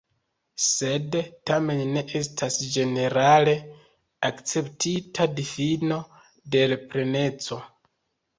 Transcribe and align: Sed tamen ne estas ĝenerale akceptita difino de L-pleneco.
Sed 0.67 1.17
tamen 1.49 1.83
ne 1.97 2.01
estas 2.19 2.57
ĝenerale 2.77 3.53
akceptita 4.31 5.29
difino 5.41 6.01
de 6.57 6.65
L-pleneco. 6.73 7.61